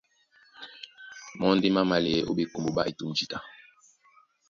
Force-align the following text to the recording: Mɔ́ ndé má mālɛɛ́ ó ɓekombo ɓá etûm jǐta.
Mɔ́ 1.39 1.51
ndé 1.55 1.67
má 1.75 1.81
mālɛɛ́ 1.89 2.25
ó 2.29 2.31
ɓekombo 2.37 2.69
ɓá 2.75 2.81
etûm 2.89 3.11
jǐta. 3.17 3.37